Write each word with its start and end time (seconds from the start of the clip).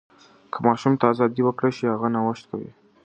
که 0.51 0.57
ماشوم 0.67 0.93
ته 0.99 1.05
ازادي 1.13 1.41
ورکړل 1.43 1.71
شي، 1.77 1.85
هغه 1.93 2.07
نوښت 2.15 2.43
کوي. 2.51 2.69